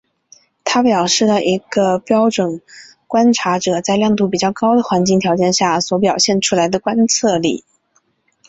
[0.63, 2.59] 它表示了一个标准
[3.05, 7.63] 观测者在亮度比较高的环境条件下所表现出来的观测能力。